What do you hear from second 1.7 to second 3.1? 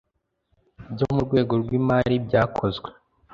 imari byakozwe